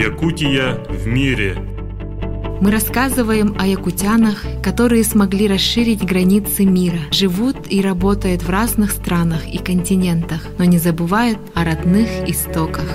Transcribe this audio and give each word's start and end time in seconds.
Якутия 0.00 0.78
в 0.88 1.06
мире. 1.06 1.58
Мы 2.62 2.70
рассказываем 2.70 3.54
о 3.58 3.66
якутянах, 3.66 4.46
которые 4.62 5.04
смогли 5.04 5.46
расширить 5.46 6.02
границы 6.02 6.64
мира, 6.64 7.00
живут 7.10 7.56
и 7.68 7.82
работают 7.82 8.42
в 8.42 8.48
разных 8.48 8.92
странах 8.92 9.46
и 9.46 9.58
континентах, 9.58 10.46
но 10.56 10.64
не 10.64 10.78
забывают 10.78 11.38
о 11.54 11.64
родных 11.64 12.08
истоках. 12.26 12.88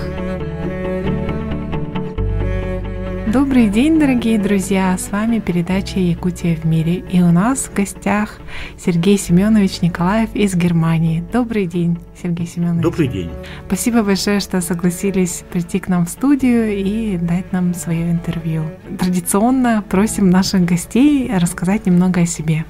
Добрый 3.32 3.68
день, 3.68 3.98
дорогие 3.98 4.38
друзья! 4.38 4.96
С 4.96 5.10
вами 5.10 5.40
передача 5.40 5.98
«Якутия 5.98 6.54
в 6.54 6.64
мире». 6.64 7.02
И 7.10 7.20
у 7.20 7.32
нас 7.32 7.64
в 7.64 7.74
гостях 7.74 8.38
Сергей 8.78 9.18
Семенович 9.18 9.82
Николаев 9.82 10.32
из 10.32 10.54
Германии. 10.54 11.24
Добрый 11.32 11.66
день, 11.66 11.98
Сергей 12.22 12.46
Семенович. 12.46 12.84
Добрый 12.84 13.08
день. 13.08 13.30
Спасибо 13.66 14.04
большое, 14.04 14.38
что 14.38 14.60
согласились 14.60 15.42
прийти 15.50 15.80
к 15.80 15.88
нам 15.88 16.06
в 16.06 16.08
студию 16.08 16.72
и 16.72 17.16
дать 17.16 17.52
нам 17.52 17.74
свое 17.74 18.12
интервью. 18.12 18.62
Традиционно 18.96 19.82
просим 19.88 20.30
наших 20.30 20.64
гостей 20.64 21.28
рассказать 21.36 21.84
немного 21.84 22.20
о 22.20 22.26
себе. 22.26 22.64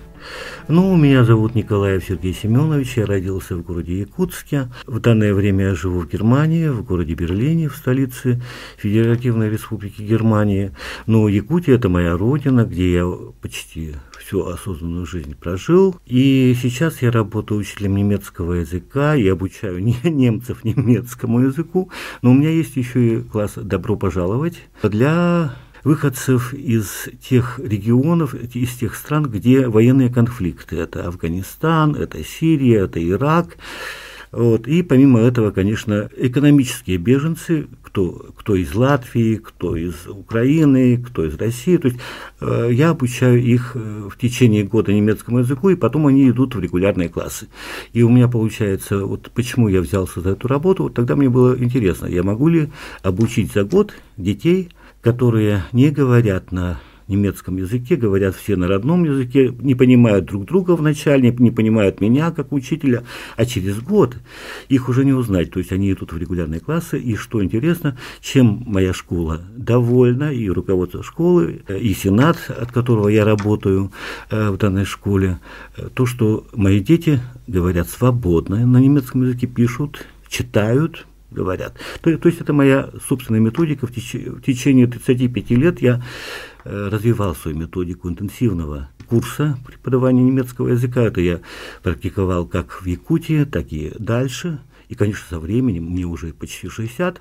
Ну, 0.69 0.97
меня 0.97 1.25
зовут 1.25 1.55
Николаев 1.55 2.05
Сергей 2.05 2.35
Семенович, 2.35 2.97
я 2.97 3.07
родился 3.07 3.55
в 3.57 3.63
городе 3.63 4.01
Якутске. 4.01 4.69
В 4.87 4.99
данное 4.99 5.33
время 5.33 5.67
я 5.67 5.75
живу 5.75 6.01
в 6.01 6.09
Германии, 6.09 6.69
в 6.69 6.83
городе 6.83 7.15
Берлине, 7.15 7.69
в 7.69 7.77
столице 7.77 8.43
Федеративной 8.79 9.49
Республики 9.49 10.03
Германии. 10.03 10.73
Но 11.07 11.29
Якутия– 11.29 11.75
это 11.77 11.89
моя 11.89 12.17
родина, 12.17 12.65
где 12.65 12.95
я 12.95 13.13
почти 13.41 13.95
всю 14.19 14.45
осознанную 14.45 15.07
жизнь 15.07 15.37
прожил. 15.37 15.97
И 16.05 16.57
сейчас 16.61 17.01
я 17.01 17.13
работаю 17.13 17.61
учителем 17.61 17.95
немецкого 17.95 18.55
языка 18.55 19.15
и 19.15 19.29
обучаю 19.29 19.83
не 19.83 19.97
немцев 20.03 20.65
немецкому 20.65 21.41
языку. 21.41 21.91
Но 22.23 22.33
у 22.33 22.35
меня 22.35 22.51
есть 22.51 22.77
еще 22.77 23.07
и 23.07 23.21
класс 23.21 23.53
«Добро 23.55 23.97
пожаловать» 23.97 24.63
для 24.83 25.55
выходцев 25.87 26.53
из 26.53 27.09
тех 27.23 27.61
регионов, 27.63 28.35
из 28.35 28.75
тех 28.75 28.97
стран, 28.97 29.27
где 29.27 29.69
военные 29.69 30.11
конфликты. 30.11 30.77
Это 30.77 31.07
Афганистан, 31.07 31.95
это 31.95 32.25
Сирия, 32.25 32.81
это 32.87 32.99
Ирак. 33.01 33.57
Вот. 34.33 34.67
И 34.67 34.83
помимо 34.83 35.21
этого, 35.21 35.53
конечно, 35.53 36.11
экономические 36.17 36.97
беженцы, 36.97 37.69
кто, 37.83 38.33
кто 38.37 38.57
из 38.57 38.75
Латвии, 38.75 39.37
кто 39.37 39.77
из 39.77 40.09
Украины, 40.09 40.97
кто 40.99 41.25
из 41.25 41.37
России. 41.37 41.77
То 41.77 41.87
есть 41.87 42.01
э, 42.41 42.71
я 42.73 42.91
обучаю 42.91 43.41
их 43.41 43.77
э, 43.77 44.09
в 44.11 44.19
течение 44.19 44.65
года 44.65 44.93
немецкому 44.93 45.39
языку, 45.39 45.69
и 45.69 45.77
потом 45.77 46.09
они 46.09 46.29
идут 46.29 46.57
в 46.57 46.61
регулярные 46.61 47.09
классы. 47.09 47.47
И 47.93 48.03
у 48.03 48.09
меня 48.09 48.27
получается, 48.27 49.07
вот 49.07 49.31
почему 49.33 49.69
я 49.69 49.81
взялся 49.81 50.21
за 50.21 50.31
эту 50.31 50.49
работу, 50.49 50.83
вот 50.83 50.95
тогда 50.95 51.15
мне 51.15 51.31
было 51.31 51.57
интересно, 51.57 52.07
я 52.07 52.25
могу 52.25 52.49
ли 52.49 52.71
обучить 53.05 53.53
за 53.53 53.63
год 53.63 53.95
детей 54.17 54.71
которые 55.03 55.65
не 55.73 55.91
говорят 55.91 56.53
на 56.53 56.81
немецком 57.09 57.57
языке, 57.57 57.97
говорят 57.97 58.35
все 58.35 58.57
на 58.57 58.67
родном 58.67 59.05
языке, 59.05 59.55
не 59.61 59.75
понимают 59.75 60.27
друг 60.27 60.45
друга 60.45 60.73
вначале, 60.73 61.31
не 61.31 61.51
понимают 61.51 62.01
меня 62.01 62.31
как 62.31 62.53
учителя, 62.53 63.05
а 63.37 63.47
через 63.47 63.81
год 63.81 64.17
их 64.69 64.89
уже 64.89 65.05
не 65.05 65.13
узнать. 65.13 65.51
То 65.51 65.59
есть 65.59 65.73
они 65.73 65.93
идут 65.93 66.13
в 66.13 66.19
регулярные 66.19 66.61
классы, 66.61 66.99
и 66.99 67.15
что 67.17 67.43
интересно, 67.43 67.97
чем 68.21 68.65
моя 68.67 68.93
школа 68.93 69.43
довольна, 69.57 70.33
и 70.33 70.49
руководство 70.49 71.03
школы, 71.03 71.63
и 71.69 71.95
сенат, 71.95 72.39
от 72.49 72.73
которого 72.73 73.09
я 73.09 73.25
работаю 73.25 73.93
э, 74.31 74.51
в 74.51 74.57
данной 74.57 74.85
школе, 74.85 75.39
э, 75.77 75.89
то, 75.95 76.07
что 76.07 76.47
мои 76.55 76.81
дети 76.81 77.21
говорят 77.47 77.89
свободно 77.89 78.67
на 78.67 78.79
немецком 78.79 79.23
языке, 79.23 79.47
пишут, 79.47 80.07
читают, 80.29 81.07
говорят. 81.37 81.75
То, 82.01 82.17
то 82.17 82.29
есть 82.29 82.41
это 82.41 82.53
моя 82.53 82.91
собственная 83.07 83.41
методика. 83.41 83.87
В, 83.87 83.93
теч, 83.93 84.15
в 84.15 84.41
течение 84.41 84.87
35 84.87 85.51
лет 85.51 85.83
я 85.83 86.03
э, 86.65 86.89
развивал 86.89 87.37
свою 87.37 87.59
методику 87.59 88.09
интенсивного 88.09 88.89
курса 89.09 89.59
преподавания 89.67 90.23
немецкого 90.23 90.69
языка. 90.69 91.03
Это 91.03 91.21
я 91.21 91.41
практиковал 91.83 92.47
как 92.47 92.83
в 92.83 92.87
Якутии, 92.87 93.45
так 93.45 93.73
и 93.73 93.93
дальше. 93.99 94.59
И, 94.89 94.95
конечно, 94.95 95.25
со 95.29 95.41
временем, 95.41 95.85
мне 95.85 96.05
уже 96.05 96.33
почти 96.33 96.69
60, 96.69 97.21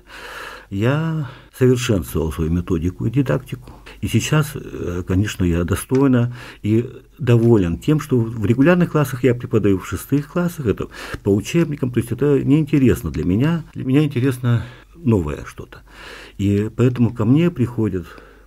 я 0.70 1.28
совершенствовал 1.56 2.32
свою 2.32 2.50
методику 2.50 3.06
и 3.06 3.10
дидактику. 3.10 3.72
И 4.00 4.08
сейчас, 4.08 4.52
э, 4.54 5.02
конечно, 5.06 5.44
я 5.44 5.64
достойно 5.64 6.34
и 6.62 6.88
доволен 7.18 7.78
тем, 7.78 8.00
что 8.00 8.18
в 8.18 8.44
регулярных 8.44 8.92
классах 8.92 9.24
я 9.24 9.34
преподаю 9.34 9.78
в 9.78 9.86
шестых 9.86 10.28
классах, 10.28 10.66
это 10.66 10.88
по 11.22 11.34
учебникам, 11.34 11.90
то 11.90 12.00
есть 12.00 12.12
это 12.12 12.42
неинтересно 12.42 13.10
для 13.10 13.24
меня. 13.24 13.64
Для 13.74 13.84
меня 13.84 14.04
интересно 14.04 14.64
новое 14.94 15.44
что-то. 15.44 15.82
И 16.38 16.70
поэтому 16.74 17.12
ко 17.12 17.24
мне 17.24 17.50
приходят 17.50 18.06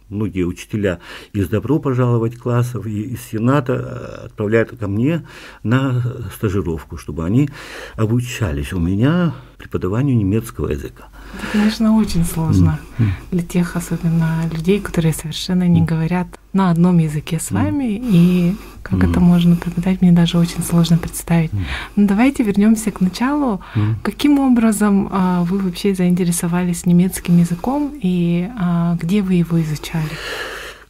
многие 0.09 0.44
учителя 0.44 1.00
из 1.34 1.47
«Добро 1.50 1.80
пожаловать» 1.80 2.38
классов 2.38 2.88
и 2.88 3.13
из 3.13 3.22
Сената 3.22 3.74
э, 3.74 4.25
отправляют 4.25 4.78
ко 4.78 4.88
мне 4.88 5.28
на 5.63 6.01
стажировку, 6.36 6.97
чтобы 6.97 7.25
они 7.25 7.50
обучались 7.96 8.74
у 8.74 8.80
меня 8.80 9.36
преподаванию 9.59 10.18
немецкого 10.18 10.72
языка. 10.72 11.09
Это, 11.36 11.47
конечно, 11.52 11.97
очень 11.97 12.25
сложно 12.25 12.80
mm. 12.97 13.06
для 13.31 13.44
тех, 13.44 13.75
особенно 13.75 14.50
людей, 14.52 14.80
которые 14.80 15.14
совершенно 15.14 15.68
не 15.68 15.81
говорят 15.81 16.28
на 16.53 16.72
одном 16.72 16.97
языке 16.97 17.40
с 17.40 17.52
вами, 17.52 17.84
mm. 17.84 18.09
и 18.12 18.56
как 18.81 19.00
mm. 19.00 19.12
это 19.12 19.19
можно 19.19 19.56
преподать, 19.56 20.02
мне 20.02 20.12
даже 20.12 20.38
очень 20.38 20.64
сложно 20.64 20.98
представить. 20.98 21.52
Mm. 21.52 21.64
Но 21.96 22.08
давайте 22.08 22.44
вернемся 22.44 22.92
к 22.92 23.02
началу. 23.02 23.62
Mm. 23.75 23.96
Каким 24.02 24.40
образом 24.40 25.09
а, 25.12 25.44
вы 25.44 25.59
вообще 25.59 25.94
заинтересовались 25.94 26.86
немецким 26.86 27.38
языком 27.38 27.94
и 28.02 28.50
а, 28.58 28.96
где 29.02 29.22
вы 29.22 29.34
его 29.34 29.62
изучали? 29.62 30.09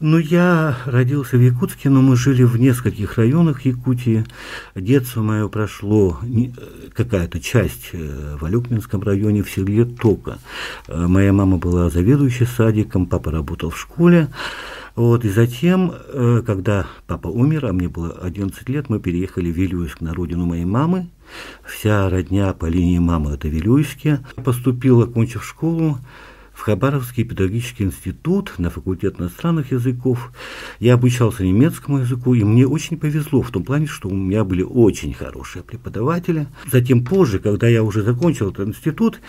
Ну, 0.02 0.18
я 0.18 0.78
родился 0.86 1.36
в 1.36 1.42
Якутске, 1.42 1.90
но 1.90 2.02
мы 2.02 2.16
жили 2.16 2.44
в 2.44 2.58
нескольких 2.58 3.18
районах 3.18 3.66
Якутии. 3.66 4.24
Детство 4.74 5.22
мое 5.22 5.50
прошло 5.50 6.18
какая-то 6.94 7.42
часть 7.42 7.90
э, 7.92 8.38
в 8.40 8.46
Алюкминском 8.46 9.04
районе, 9.04 9.44
в 9.44 9.52
селе 9.52 9.84
Тока. 9.84 10.40
Э, 10.88 11.06
моя 11.06 11.34
мама 11.34 11.58
была 11.58 11.90
заведующей 11.90 12.46
садиком, 12.46 13.08
папа 13.08 13.30
работал 13.30 13.72
в 13.72 13.78
школе. 13.78 14.30
Вот, 14.96 15.26
и 15.26 15.30
затем, 15.30 15.92
э, 16.14 16.44
когда 16.46 16.88
папа 17.06 17.28
умер, 17.28 17.66
а 17.66 17.74
мне 17.74 17.90
было 17.90 18.12
11 18.22 18.70
лет, 18.70 18.88
мы 18.88 19.02
переехали 19.02 19.52
в 19.52 19.56
Вилюйск 19.58 20.00
на 20.00 20.14
родину 20.14 20.46
моей 20.46 20.64
мамы. 20.64 21.10
Вся 21.66 22.10
родня 22.10 22.54
по 22.54 22.68
линии 22.68 23.00
мамы– 23.00 23.32
это 23.34 23.50
Вилюйске. 23.50 24.22
Поступила, 24.46 25.04
окончив 25.04 25.44
школу, 25.44 25.98
в 26.60 26.62
Хабаровский 26.62 27.24
педагогический 27.24 27.86
институт 27.86 28.56
на 28.58 28.70
факультет 28.70 29.18
иностранных 29.18 29.72
языков. 29.72 30.34
Я 30.82 30.96
обучался 30.96 31.46
немецкому 31.46 32.00
языку, 32.00 32.34
и 32.34 32.44
мне 32.44 32.68
очень 32.68 32.98
повезло 32.98 33.42
в 33.42 33.50
том 33.50 33.64
плане, 33.64 33.88
что 33.88 34.10
у 34.10 34.14
меня 34.14 34.44
были 34.44 34.62
очень 34.62 35.14
хорошие 35.14 35.64
преподаватели. 35.64 36.48
Затем 36.70 37.06
позже, 37.06 37.40
когда 37.40 37.70
я 37.70 37.82
уже 37.82 38.02
закончил 38.02 38.52
этот 38.52 38.68
институт, 38.68 39.22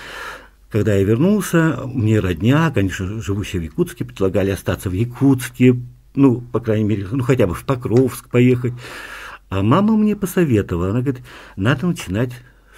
когда 0.70 0.96
я 0.96 1.04
вернулся, 1.04 1.80
мне 1.86 2.18
родня, 2.18 2.68
конечно, 2.72 3.22
живущие 3.22 3.60
в 3.60 3.64
Якутске, 3.64 4.04
предлагали 4.04 4.50
остаться 4.50 4.90
в 4.90 4.92
Якутске, 4.92 5.80
ну, 6.16 6.40
по 6.40 6.58
крайней 6.58 6.88
мере, 6.88 7.06
ну, 7.12 7.22
хотя 7.22 7.46
бы 7.46 7.54
в 7.54 7.64
Покровск 7.64 8.28
поехать. 8.28 8.72
А 9.50 9.62
мама 9.62 9.96
мне 9.96 10.16
посоветовала, 10.16 10.90
она 10.90 11.00
говорит, 11.00 11.22
надо 11.54 11.86
начинать 11.86 12.32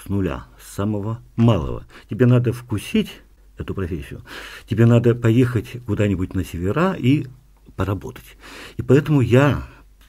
с 0.05 0.11
нуля, 0.11 0.45
с 0.61 0.75
самого 0.75 1.21
малого. 1.37 1.87
Тебе 2.11 2.27
надо 2.27 2.53
вкусить 2.53 3.23
эту 3.63 3.75
профессию. 3.75 4.23
Тебе 4.69 4.87
надо 4.87 5.15
поехать 5.15 5.77
куда-нибудь 5.87 6.35
на 6.35 6.45
севера 6.45 6.95
и 6.99 7.27
поработать. 7.77 8.37
И 8.77 8.83
поэтому 8.83 9.21
я 9.21 9.63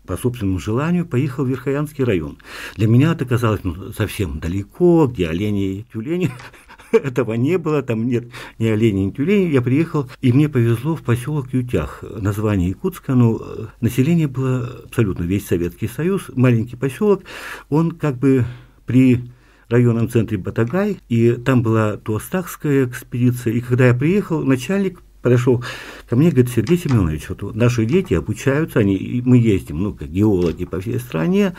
по 0.06 0.18
собственному 0.18 0.60
желанию 0.60 1.06
поехал 1.06 1.46
в 1.46 1.50
Верхоянский 1.50 2.04
район. 2.04 2.38
Для 2.76 2.88
меня 2.88 3.14
это 3.14 3.26
казалось 3.26 3.62
ну, 3.64 3.94
совсем 3.94 4.40
далеко, 4.40 5.08
где 5.08 5.30
олени 5.30 5.78
и 5.78 5.86
тюлени. 5.92 6.32
Этого 6.92 7.34
не 7.34 7.58
было, 7.58 7.82
там 7.82 8.06
нет 8.06 8.26
ни 8.60 8.68
оленей, 8.68 9.06
ни 9.06 9.12
тюленей. 9.12 9.52
Я 9.52 9.62
приехал, 9.62 10.10
и 10.22 10.32
мне 10.32 10.50
повезло 10.50 10.96
в 10.96 11.02
поселок 11.02 11.54
Ютях. 11.54 12.04
Название 12.04 12.70
Якутска, 12.70 13.16
но 13.16 13.32
ну, 13.32 13.68
население 13.82 14.28
было 14.28 14.84
абсолютно 14.86 15.24
весь 15.24 15.48
Советский 15.48 15.88
Союз. 15.88 16.30
Маленький 16.36 16.76
поселок, 16.76 17.24
он 17.70 17.92
как 17.92 18.18
бы 18.18 18.46
при 18.86 19.32
районном 19.74 20.10
центре 20.10 20.38
Батагай, 20.38 21.00
и 21.10 21.32
там 21.34 21.64
была 21.64 21.98
Туостахская 21.98 22.86
экспедиция, 22.86 23.54
и 23.54 23.60
когда 23.60 23.88
я 23.88 23.94
приехал, 23.94 24.44
начальник 24.44 25.02
подошел 25.22 25.64
ко 26.08 26.16
мне 26.16 26.28
и 26.28 26.32
говорит, 26.32 26.52
Сергей 26.54 26.78
Семенович, 26.78 27.30
вот 27.30 27.56
наши 27.56 27.86
дети 27.86 28.14
обучаются, 28.14 28.80
они, 28.80 29.22
мы 29.26 29.38
ездим, 29.38 29.82
ну, 29.82 29.94
как 29.94 30.10
геологи 30.10 30.66
по 30.66 30.80
всей 30.80 31.00
стране, 31.00 31.56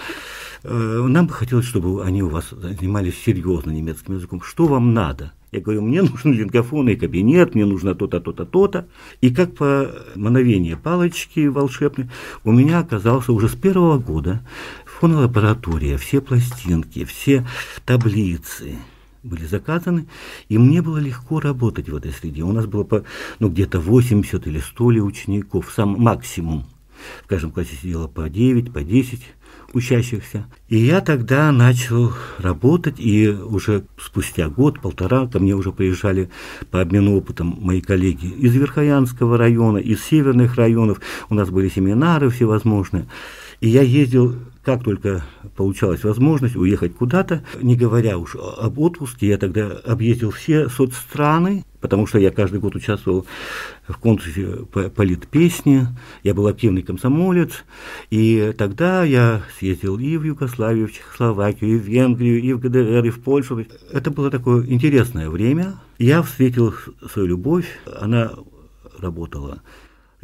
э, 0.62 1.06
нам 1.08 1.26
бы 1.26 1.32
хотелось, 1.32 1.66
чтобы 1.66 2.04
они 2.04 2.22
у 2.22 2.28
вас 2.28 2.50
занимались 2.50 3.18
серьезно 3.24 3.70
немецким 3.70 4.14
языком. 4.14 4.42
Что 4.42 4.66
вам 4.66 4.94
надо? 4.94 5.32
Я 5.54 5.60
говорю, 5.60 5.82
мне 5.82 6.02
нужен 6.02 6.32
лингофонный 6.32 6.96
кабинет, 6.96 7.54
мне 7.54 7.64
нужно 7.64 7.94
то-то, 7.94 8.20
то-то, 8.20 8.44
то-то. 8.44 8.88
И 9.20 9.32
как 9.32 9.54
по 9.54 9.88
мановению 10.16 10.78
палочки 10.78 11.46
волшебной, 11.46 12.10
у 12.42 12.50
меня 12.50 12.80
оказался 12.80 13.32
уже 13.32 13.48
с 13.48 13.54
первого 13.54 13.98
года 13.98 14.44
фонолаборатория, 15.00 15.96
все 15.96 16.20
пластинки, 16.20 17.04
все 17.04 17.46
таблицы, 17.84 18.76
были 19.22 19.44
заказаны, 19.46 20.06
и 20.48 20.58
мне 20.58 20.82
было 20.82 20.98
легко 20.98 21.40
работать 21.40 21.88
в 21.88 21.96
этой 21.96 22.12
среде. 22.12 22.42
У 22.42 22.52
нас 22.52 22.66
было 22.66 22.84
по, 22.84 23.04
ну, 23.38 23.48
где-то 23.48 23.80
80 23.80 24.46
или 24.46 24.60
100 24.60 24.90
ли 24.90 25.00
учеников, 25.00 25.72
сам 25.74 25.96
максимум. 25.98 26.66
В 27.24 27.26
каждом 27.26 27.50
классе 27.50 27.76
сидело 27.80 28.06
по 28.06 28.28
9, 28.28 28.72
по 28.72 28.82
10 28.82 29.20
учащихся. 29.72 30.46
И 30.68 30.76
я 30.76 31.00
тогда 31.00 31.50
начал 31.50 32.12
работать, 32.38 32.96
и 32.98 33.28
уже 33.28 33.84
спустя 34.00 34.48
год-полтора 34.48 35.26
ко 35.26 35.40
мне 35.40 35.54
уже 35.54 35.72
приезжали 35.72 36.30
по 36.70 36.80
обмену 36.80 37.16
опытом 37.16 37.58
мои 37.60 37.80
коллеги 37.80 38.26
из 38.26 38.54
Верхоянского 38.54 39.36
района, 39.36 39.78
из 39.78 40.02
северных 40.02 40.54
районов. 40.54 41.00
У 41.28 41.34
нас 41.34 41.50
были 41.50 41.68
семинары 41.68 42.30
всевозможные. 42.30 43.06
И 43.60 43.68
я 43.68 43.82
ездил 43.82 44.36
как 44.64 44.82
только 44.82 45.22
получалась 45.56 46.02
возможность 46.04 46.56
уехать 46.56 46.94
куда-то, 46.94 47.44
не 47.60 47.76
говоря 47.76 48.16
уж 48.18 48.34
об 48.34 48.78
отпуске, 48.78 49.28
я 49.28 49.38
тогда 49.38 49.70
объездил 49.84 50.30
все 50.30 50.68
соцстраны, 50.68 51.64
потому 51.80 52.06
что 52.06 52.18
я 52.18 52.30
каждый 52.30 52.60
год 52.60 52.74
участвовал 52.74 53.26
в 53.86 53.98
конкурсе 53.98 54.64
политпесни, 54.96 55.86
я 56.22 56.32
был 56.32 56.46
активный 56.46 56.82
комсомолец, 56.82 57.64
и 58.10 58.54
тогда 58.56 59.04
я 59.04 59.42
съездил 59.58 59.98
и 59.98 60.16
в 60.16 60.24
Югославию, 60.24 60.88
в 60.88 60.92
Чехословакию, 60.92 61.74
и 61.74 61.78
в 61.78 61.82
Венгрию, 61.82 62.40
и 62.40 62.52
в 62.54 62.60
ГДР, 62.60 63.04
и 63.04 63.10
в 63.10 63.20
Польшу. 63.20 63.66
Это 63.92 64.10
было 64.10 64.30
такое 64.30 64.66
интересное 64.66 65.28
время. 65.28 65.74
Я 65.98 66.22
встретил 66.22 66.74
свою 67.12 67.28
любовь, 67.28 67.66
она 68.00 68.32
работала 68.98 69.60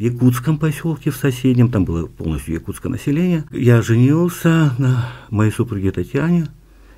якутском 0.01 0.57
поселке 0.57 1.11
в 1.11 1.15
соседнем, 1.15 1.69
там 1.69 1.85
было 1.85 2.07
полностью 2.07 2.55
якутское 2.55 2.91
население. 2.91 3.45
Я 3.51 3.81
женился 3.81 4.73
на 4.77 5.09
моей 5.29 5.51
супруге 5.51 5.91
Татьяне 5.91 6.47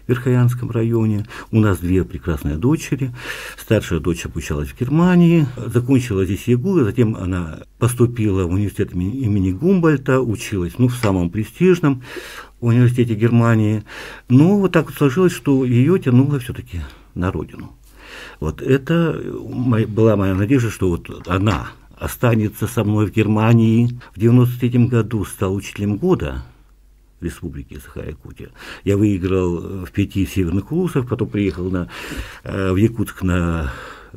в 0.05 0.09
Верхоянском 0.09 0.71
районе. 0.71 1.25
У 1.51 1.59
нас 1.59 1.79
две 1.79 2.03
прекрасные 2.03 2.55
дочери. 2.55 3.11
Старшая 3.57 3.99
дочь 3.99 4.25
обучалась 4.25 4.69
в 4.69 4.79
Германии, 4.79 5.45
закончила 5.57 6.25
здесь 6.25 6.47
ЕГУ, 6.47 6.83
затем 6.83 7.15
она 7.15 7.59
поступила 7.77 8.45
в 8.45 8.53
университет 8.53 8.93
имени 8.93 9.51
Гумбольта, 9.51 10.21
училась 10.21 10.73
ну, 10.77 10.87
в 10.87 10.95
самом 10.95 11.29
престижном 11.29 12.03
университете 12.61 13.15
Германии. 13.15 13.83
Но 14.29 14.57
вот 14.57 14.71
так 14.71 14.85
вот 14.85 14.95
сложилось, 14.95 15.33
что 15.33 15.65
ее 15.65 15.99
тянуло 15.99 16.39
все-таки 16.39 16.81
на 17.15 17.31
родину. 17.31 17.73
Вот 18.39 18.61
это 18.61 19.21
была 19.87 20.15
моя 20.15 20.35
надежда, 20.35 20.69
что 20.69 20.89
вот 20.89 21.27
она 21.27 21.69
останется 22.03 22.67
со 22.67 22.83
мной 22.83 23.07
в 23.07 23.11
Германии. 23.11 23.97
В 24.13 24.19
93 24.19 24.87
году 24.87 25.23
стал 25.23 25.55
учителем 25.55 25.97
года 25.97 26.43
Республики 27.21 27.79
Саха-Якутия. 27.79 28.49
Я 28.83 28.97
выиграл 28.97 29.85
в 29.85 29.91
пяти 29.91 30.25
северных 30.25 30.71
улусах, 30.73 31.07
потом 31.07 31.29
приехал 31.29 31.71
на, 31.71 31.87
э, 32.43 32.73
в 32.73 32.75
Якутск 32.75 33.23
на 33.23 33.71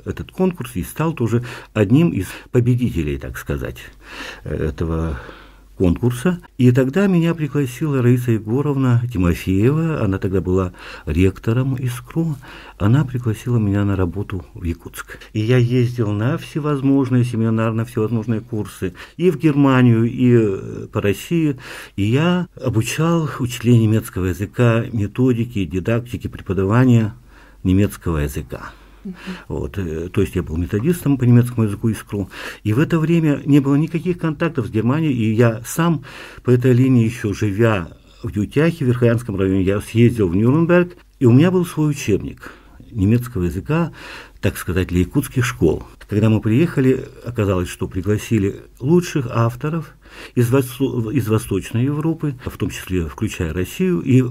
этот 0.05 0.33
конкурс 0.33 0.75
и 0.75 0.83
стал 0.83 1.13
тоже 1.13 1.45
одним 1.75 2.11
из 2.11 2.27
победителей, 2.51 3.19
так 3.19 3.39
сказать, 3.39 3.79
этого 4.43 5.21
конкурса. 5.77 6.41
И 6.59 6.73
тогда 6.73 7.07
меня 7.07 7.35
пригласила 7.35 8.03
Раиса 8.03 8.33
Егоровна 8.33 9.03
Тимофеева, 9.13 10.03
она 10.03 10.19
тогда 10.19 10.41
была 10.41 10.73
ректором 11.05 11.77
ИСКРУ, 11.79 12.37
она 12.79 13.05
пригласила 13.05 13.59
меня 13.59 13.85
на 13.85 13.97
работу 13.97 14.45
в 14.55 14.65
Якутск. 14.65 15.19
И 15.33 15.41
я 15.41 15.59
ездил 15.59 16.13
на 16.13 16.39
всевозможные 16.39 17.25
семинары, 17.25 17.75
на 17.75 17.85
всевозможные 17.85 18.41
курсы 18.41 18.95
и 19.17 19.31
в 19.31 19.39
Германию, 19.39 20.05
и 20.05 20.33
э, 20.35 20.87
по 20.93 21.01
России. 21.01 21.57
И 21.97 22.03
я 22.03 22.49
обучал 22.61 23.29
учителей 23.39 23.79
немецкого 23.79 24.27
языка, 24.27 24.85
методики, 24.93 25.65
дидактики, 25.65 26.29
преподавания 26.29 27.15
немецкого 27.63 28.19
языка. 28.19 28.73
Вот, 29.49 29.79
э, 29.79 30.09
то 30.09 30.21
есть 30.21 30.35
я 30.35 30.43
был 30.43 30.57
методистом 30.57 31.19
по 31.19 31.25
немецкому 31.25 31.65
языку 31.65 31.89
искру. 31.89 32.31
И 32.63 32.73
в 32.73 32.79
это 32.79 32.99
время 32.99 33.41
не 33.45 33.61
было 33.61 33.77
никаких 33.77 34.19
контактов 34.19 34.67
с 34.67 34.71
Германией, 34.71 35.13
и 35.13 35.33
я 35.33 35.63
сам 35.67 36.05
по 36.43 36.51
этой 36.51 36.73
линии 36.73 37.05
еще 37.05 37.33
живя 37.33 37.89
в 38.23 38.35
Ютяхе, 38.35 38.85
в 38.85 38.89
Верхоянском 38.89 39.37
районе, 39.37 39.63
я 39.63 39.81
съездил 39.81 40.29
в 40.29 40.37
Нюрнберг, 40.37 40.97
и 41.19 41.27
у 41.27 41.33
меня 41.33 41.51
был 41.51 41.65
свой 41.65 41.91
учебник 41.91 42.53
немецкого 42.91 43.45
языка, 43.45 43.93
так 44.41 44.57
сказать, 44.57 44.89
для 44.89 45.01
якутских 45.01 45.45
школ. 45.45 45.85
Когда 46.09 46.31
мы 46.31 46.41
приехали, 46.41 47.05
оказалось, 47.25 47.69
что 47.69 47.89
пригласили 47.89 48.63
лучших 48.81 49.27
авторов 49.31 49.95
из, 50.35 50.53
из 50.53 51.29
Восточной 51.29 51.85
Европы, 51.85 52.37
в 52.45 52.57
том 52.57 52.71
числе 52.71 53.07
включая 53.07 53.53
Россию, 53.53 54.01
и 54.01 54.25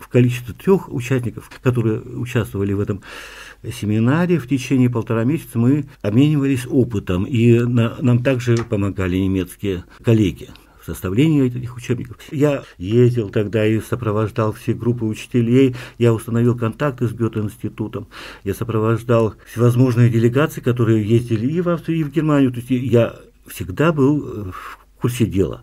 в 0.00 0.08
количестве 0.08 0.54
трех 0.54 0.92
участников, 0.92 1.50
которые 1.62 2.00
участвовали 2.00 2.72
в 2.72 2.80
этом 2.80 3.02
семинаре 3.62 4.38
в 4.38 4.48
течение 4.48 4.90
полтора 4.90 5.24
месяца 5.24 5.58
мы 5.58 5.84
обменивались 6.02 6.66
опытом, 6.66 7.24
и 7.24 7.60
на, 7.60 7.96
нам 8.00 8.22
также 8.22 8.56
помогали 8.56 9.16
немецкие 9.16 9.84
коллеги 10.02 10.48
в 10.80 10.86
составлении 10.86 11.46
этих 11.46 11.76
учебников. 11.76 12.16
Я 12.30 12.62
ездил 12.78 13.28
тогда 13.28 13.66
и 13.66 13.80
сопровождал 13.80 14.54
все 14.54 14.72
группы 14.72 15.04
учителей, 15.04 15.76
я 15.98 16.14
установил 16.14 16.56
контакты 16.56 17.06
с 17.06 17.12
Гёте-институтом, 17.12 18.08
я 18.44 18.54
сопровождал 18.54 19.34
всевозможные 19.50 20.08
делегации, 20.08 20.62
которые 20.62 21.06
ездили 21.06 21.52
и 21.52 21.60
в 21.60 21.68
Австрию, 21.68 22.00
и 22.00 22.04
в 22.04 22.10
Германию, 22.10 22.50
то 22.50 22.60
есть 22.60 22.70
я 22.70 23.16
всегда 23.46 23.92
был 23.92 24.52
в 24.52 24.79
курсе 25.00 25.26
дела 25.26 25.62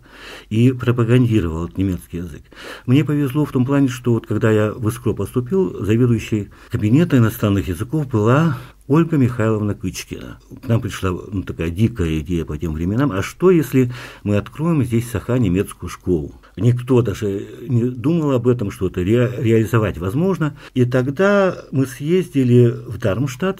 и 0.50 0.72
пропагандировал 0.72 1.70
немецкий 1.78 2.18
язык. 2.18 2.42
Мне 2.86 3.06
повезло 3.06 3.46
в 3.46 3.52
том 3.52 3.66
плане, 3.66 3.88
что 3.88 4.14
вот 4.14 4.28
когда 4.28 4.52
я 4.52 4.72
в 4.72 4.90
ИСКРО 4.90 5.14
поступил, 5.14 5.84
заведующей 5.84 6.50
кабинета 6.70 7.18
иностранных 7.18 7.68
языков 7.68 8.08
была 8.10 8.58
Ольга 8.88 9.18
Михайловна 9.18 9.76
Кычкина. 9.76 10.40
К 10.64 10.68
нам 10.68 10.82
пришла 10.82 11.12
ну, 11.12 11.44
такая 11.44 11.70
дикая 11.70 12.20
идея 12.20 12.46
по 12.46 12.58
тем 12.58 12.74
временам, 12.74 13.12
а 13.12 13.22
что 13.22 13.52
если 13.52 13.92
мы 14.24 14.38
откроем 14.38 14.84
здесь 14.84 15.06
в 15.06 15.12
Саха 15.12 15.38
немецкую 15.38 15.90
школу? 15.90 16.36
Никто 16.56 17.02
даже 17.02 17.46
не 17.68 17.84
думал 17.84 18.32
об 18.32 18.48
этом, 18.48 18.72
что 18.72 18.88
это 18.88 19.02
ре 19.02 19.32
реализовать 19.38 19.98
возможно. 19.98 20.58
И 20.74 20.86
тогда 20.86 21.66
мы 21.72 21.86
съездили 21.86 22.70
в 22.70 22.98
Дармштадт, 22.98 23.60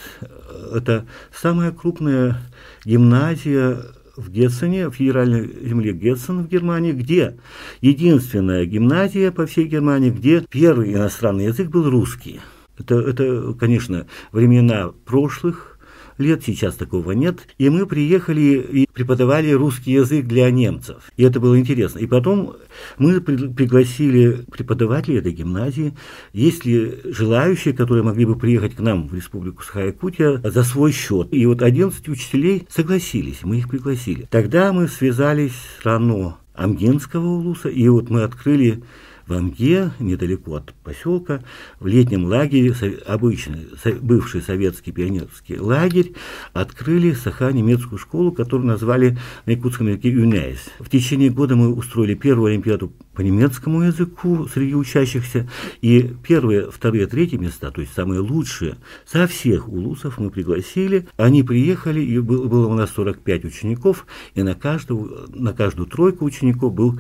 это 0.74 1.06
самая 1.34 1.72
крупная 1.72 2.42
гимназия 2.86 3.80
в 4.18 4.30
Гессене, 4.30 4.90
в 4.90 4.94
федеральной 4.94 5.48
земле 5.64 5.94
Гессен 5.94 6.44
в 6.44 6.48
Германии, 6.50 6.92
где 6.92 7.38
единственная 7.82 8.66
гимназия 8.66 9.32
по 9.32 9.46
всей 9.46 9.68
Германии, 9.68 10.10
где 10.10 10.44
первый 10.50 10.94
иностранный 10.94 11.46
язык 11.46 11.70
был 11.70 11.90
русский. 11.90 12.42
Это, 12.78 13.00
это 13.00 13.54
конечно, 13.54 14.08
времена 14.32 14.92
прошлых, 15.06 15.77
лет, 16.20 16.44
сейчас 16.46 16.76
такого 16.76 17.12
нет. 17.12 17.48
И 17.58 17.70
мы 17.70 17.86
приехали 17.86 18.66
и 18.72 18.88
преподавали 18.92 19.52
русский 19.52 19.92
язык 19.92 20.26
для 20.26 20.50
немцев. 20.52 21.12
И 21.18 21.24
это 21.24 21.40
было 21.40 21.60
интересно. 21.60 22.00
И 22.00 22.08
потом 22.08 22.56
мы 22.98 23.22
пригласили 23.22 24.46
преподавателей 24.52 25.20
этой 25.20 25.32
гимназии, 25.32 25.94
есть 26.34 26.66
ли 26.66 27.00
желающие, 27.06 27.74
которые 27.74 28.04
могли 28.04 28.26
бы 28.26 28.38
приехать 28.38 28.76
к 28.76 28.80
нам 28.80 29.08
в 29.08 29.14
Республику 29.14 29.64
Саха-Якутия 29.64 30.42
за 30.44 30.64
свой 30.64 30.92
счет. 30.92 31.28
И 31.32 31.46
вот 31.46 31.62
11 31.62 32.08
учителей 32.10 32.68
согласились, 32.70 33.40
мы 33.44 33.58
их 33.58 33.70
пригласили. 33.70 34.28
Тогда 34.30 34.74
мы 34.74 34.88
связались 34.88 35.54
с 35.54 35.86
РАНО 35.86 36.38
Амгенского 36.54 37.26
улуса, 37.26 37.70
и 37.70 37.88
вот 37.88 38.10
мы 38.10 38.24
открыли 38.24 38.84
в 39.28 39.34
Амге, 39.34 39.92
недалеко 40.00 40.56
от 40.56 40.74
поселка, 40.84 41.44
в 41.80 41.88
летнем 41.88 42.26
лагере, 42.26 42.74
обычный, 43.06 43.68
бывший 44.02 44.42
советский 44.42 44.92
пионерский 44.92 45.60
лагерь, 45.60 46.14
открыли 46.54 47.14
саха-немецкую 47.14 48.00
школу, 48.00 48.32
которую 48.32 48.68
назвали 48.68 49.18
на 49.46 49.52
якутском 49.52 49.88
языке 49.88 50.10
ЮНЕЙС. 50.10 50.70
В 50.80 50.90
течение 50.90 51.30
года 51.30 51.56
мы 51.56 51.74
устроили 51.74 52.14
первую 52.14 52.52
олимпиаду 52.52 52.94
по 53.14 53.22
немецкому 53.22 53.82
языку 53.82 54.48
среди 54.48 54.76
учащихся, 54.76 55.50
и 55.82 56.14
первые, 56.26 56.72
вторые, 56.72 57.08
третьи 57.08 57.38
места, 57.38 57.72
то 57.72 57.82
есть 57.82 57.94
самые 57.94 58.22
лучшие, 58.22 58.78
со 59.06 59.28
всех 59.28 59.68
улусов 59.68 60.20
мы 60.20 60.30
пригласили. 60.30 61.08
Они 61.18 61.44
приехали, 61.44 62.00
и 62.00 62.20
было 62.20 62.68
у 62.68 62.74
нас 62.74 62.92
45 62.92 63.46
учеников, 63.46 64.06
и 64.36 64.44
на 64.44 64.56
каждую, 64.56 65.28
на 65.34 65.54
каждую 65.54 65.88
тройку 65.88 66.26
учеников 66.26 66.74
был 66.74 67.00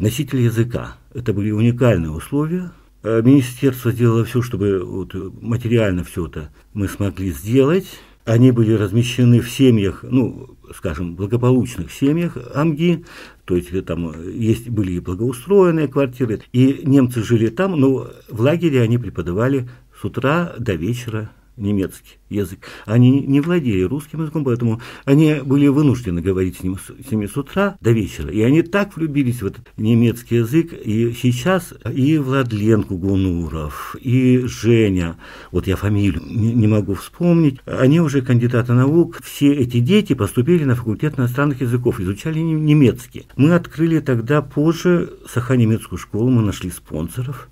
носитель 0.00 0.40
языка. 0.40 0.96
Это 1.14 1.32
были 1.32 1.50
уникальные 1.50 2.10
условия. 2.10 2.72
Э, 3.02 3.22
министерство 3.22 3.92
сделало 3.92 4.24
все, 4.24 4.42
чтобы 4.42 4.82
вот 4.84 5.14
материально 5.40 6.04
все 6.04 6.26
это 6.26 6.50
мы 6.72 6.88
смогли 6.88 7.30
сделать. 7.30 7.86
Они 8.24 8.50
были 8.50 8.72
размещены 8.72 9.40
в 9.40 9.50
семьях, 9.50 10.04
ну, 10.08 10.56
скажем, 10.76 11.16
благополучных 11.16 11.90
семьях 11.90 12.36
Амги, 12.54 13.04
то 13.44 13.56
есть 13.56 13.72
э, 13.72 13.82
там 13.82 14.12
есть, 14.30 14.68
были 14.68 14.92
и 14.92 15.00
благоустроенные 15.00 15.88
квартиры, 15.88 16.42
и 16.52 16.82
немцы 16.84 17.22
жили 17.22 17.48
там, 17.48 17.78
но 17.78 18.10
в 18.28 18.40
лагере 18.40 18.82
они 18.82 18.98
преподавали 18.98 19.68
с 19.98 20.04
утра 20.04 20.54
до 20.58 20.74
вечера 20.74 21.30
немецкий 21.60 22.20
язык. 22.30 22.60
Они 22.86 23.20
не 23.20 23.40
владели 23.40 23.82
русским 23.82 24.22
языком, 24.22 24.44
поэтому 24.44 24.80
они 25.04 25.40
были 25.44 25.66
вынуждены 25.66 26.22
говорить 26.22 26.58
с, 26.58 26.62
ним, 26.62 26.78
с 26.78 27.10
ними 27.10 27.28
утра 27.34 27.76
до 27.80 27.90
вечера. 27.90 28.30
И 28.30 28.40
они 28.40 28.62
так 28.62 28.96
влюбились 28.96 29.42
в 29.42 29.46
этот 29.46 29.68
немецкий 29.76 30.36
язык. 30.36 30.72
И 30.72 31.12
сейчас 31.12 31.74
и 31.92 32.18
Владлен 32.18 32.84
Кугунуров, 32.84 33.96
и 34.00 34.42
Женя, 34.44 35.16
вот 35.50 35.66
я 35.66 35.76
фамилию 35.76 36.22
не, 36.24 36.52
не 36.52 36.66
могу 36.66 36.94
вспомнить, 36.94 37.58
они 37.66 38.00
уже 38.00 38.22
кандидаты 38.22 38.72
наук. 38.72 39.20
Все 39.22 39.52
эти 39.52 39.80
дети 39.80 40.14
поступили 40.14 40.64
на 40.64 40.74
факультет 40.74 41.18
иностранных 41.18 41.60
языков, 41.60 42.00
изучали 42.00 42.38
немецкий. 42.38 43.26
Мы 43.36 43.54
открыли 43.54 44.00
тогда 44.00 44.42
позже 44.42 45.10
Саха-немецкую 45.28 45.98
школу, 45.98 46.30
мы 46.30 46.42
нашли 46.42 46.70
спонсоров. 46.70 47.48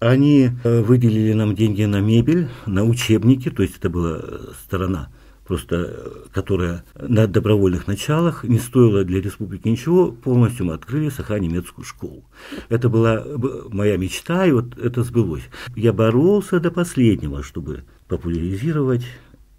Они 0.00 0.50
э, 0.64 0.82
выделили 0.82 1.32
нам 1.32 1.54
деньги 1.54 1.82
на 1.84 2.00
мебель, 2.00 2.48
на 2.66 2.84
учебники, 2.84 3.50
то 3.52 3.62
есть 3.62 3.78
это 3.78 3.90
была 3.90 4.20
сторона 4.64 5.10
просто 5.44 6.28
которая 6.32 6.84
на 6.98 7.26
добровольных 7.26 7.86
началах 7.86 8.44
не 8.44 8.58
стоила 8.58 9.04
для 9.04 9.20
республики 9.20 9.68
ничего, 9.68 10.12
полностью 10.12 10.66
мы 10.66 10.74
открыли 10.74 11.08
Саха-немецкую 11.08 11.84
школу. 11.84 12.24
Это 12.68 12.88
была 12.88 13.24
моя 13.68 13.96
мечта, 13.96 14.46
и 14.46 14.52
вот 14.52 14.78
это 14.78 15.02
сбылось. 15.02 15.42
Я 15.74 15.92
боролся 15.92 16.60
до 16.60 16.70
последнего, 16.70 17.42
чтобы 17.42 17.84
популяризировать 18.08 19.04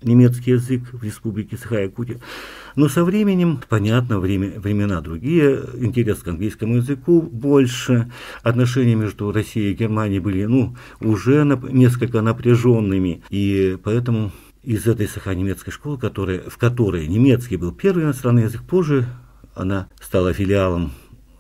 немецкий 0.04 0.52
язык 0.52 0.82
в 0.92 1.04
республике 1.04 1.58
Саха-Якутия. 1.58 2.20
Но 2.76 2.90
со 2.90 3.04
временем, 3.04 3.60
понятно, 3.70 4.20
время, 4.20 4.60
времена 4.60 5.02
другие, 5.02 5.62
интерес 5.76 6.20
к 6.20 6.28
английскому 6.28 6.78
языку 6.78 7.22
больше, 7.22 8.12
отношения 8.42 8.96
между 8.96 9.32
Россией 9.32 9.72
и 9.72 9.76
Германией 9.76 10.20
были 10.20 10.46
ну, 10.46 10.76
уже 11.00 11.42
нап- 11.42 11.72
несколько 11.72 12.22
напряженными, 12.22 13.24
и 13.30 13.78
поэтому 13.84 14.32
из 14.64 14.88
этой 14.88 15.08
саха-немецкой 15.08 15.72
школы, 15.72 15.98
которая, 15.98 16.42
в 16.50 16.58
которой 16.58 17.08
немецкий 17.08 17.58
был 17.58 17.72
первый 17.74 18.06
иностранный 18.06 18.44
язык, 18.44 18.64
позже 18.64 19.06
она 19.56 19.88
стала 20.02 20.34
филиалом 20.34 20.94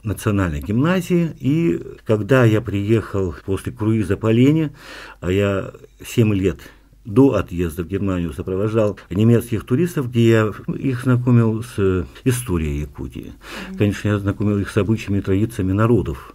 национальной 0.03 0.62
гимназии, 0.62 1.32
и 1.39 1.82
когда 2.05 2.43
я 2.43 2.62
приехал 2.62 3.34
после 3.46 3.72
круиза 3.72 4.17
по 4.17 4.32
Лене, 4.32 4.75
а 5.22 5.32
я 5.32 5.72
7 6.05 6.34
лет 6.34 6.60
до 7.06 7.34
отъезда 7.34 7.84
в 7.84 7.88
Германию 7.88 8.34
сопровождал 8.34 8.98
немецких 9.10 9.66
туристов, 9.66 10.10
где 10.10 10.30
я 10.30 10.54
их 10.76 11.04
знакомил 11.04 11.64
с 11.64 12.06
историей 12.24 12.82
Якутии. 12.82 13.34
Конечно, 13.78 14.10
я 14.10 14.20
знакомил 14.20 14.58
их 14.60 14.70
с 14.70 14.78
обычаями 14.78 15.20
и 15.20 15.22
традициями 15.22 15.74
народов 15.74 16.34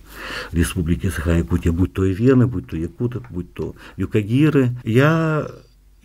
Республики 0.53 1.07
Саха-Якутия, 1.07 1.73
будь 1.73 1.93
то 1.93 2.05
и 2.05 2.13
Вены, 2.13 2.47
будь 2.47 2.67
то 2.67 2.77
якутов, 2.77 3.25
будь 3.31 3.53
то 3.53 3.75
юкагиры. 3.97 4.71
Я 4.85 5.49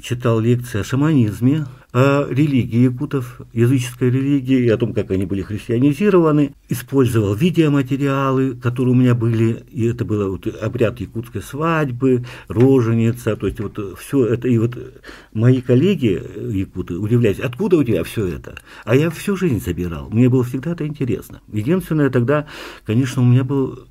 читал 0.02 0.40
лекции 0.40 0.82
о 0.82 0.84
шаманизме, 0.84 1.66
о 1.92 2.28
религии 2.30 2.80
якутов, 2.80 3.42
языческой 3.54 4.10
религии, 4.10 4.66
и 4.66 4.70
о 4.70 4.78
том, 4.78 4.94
как 4.94 5.12
они 5.12 5.26
были 5.26 5.42
христианизированы. 5.42 6.54
Использовал 6.70 7.36
видеоматериалы, 7.36 8.56
которые 8.56 8.94
у 8.94 8.98
меня 8.98 9.16
были, 9.16 9.64
и 9.72 9.86
это 9.86 10.04
был 10.06 10.32
вот 10.32 10.48
обряд 10.62 11.00
якутской 11.00 11.42
свадьбы, 11.42 12.26
роженица, 12.48 13.36
то 13.36 13.48
есть 13.48 13.60
вот 13.60 13.80
все 14.00 14.26
это. 14.26 14.48
И 14.48 14.58
вот 14.58 14.78
мои 15.34 15.62
коллеги 15.62 16.22
якуты 16.52 16.98
удивлялись, 16.98 17.40
откуда 17.40 17.78
у 17.78 17.84
тебя 17.84 18.04
все 18.04 18.28
это? 18.28 18.58
А 18.86 18.96
я 18.96 19.10
всю 19.10 19.38
жизнь 19.38 19.62
собирал, 19.62 20.10
мне 20.10 20.30
было 20.30 20.44
всегда 20.44 20.72
это 20.72 20.88
интересно. 20.88 21.42
Единственное 21.52 22.10
тогда, 22.10 22.48
конечно, 22.86 23.22
у 23.22 23.26
меня 23.26 23.44
был 23.44 23.88